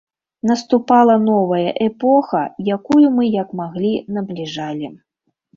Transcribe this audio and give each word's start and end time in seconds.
Наступала 0.51 1.15
новая 1.25 1.69
эпоха, 1.87 2.41
якую 2.77 3.05
мы 3.19 3.29
як 3.43 3.55
маглі 3.63 3.93
набліжалі. 4.17 4.87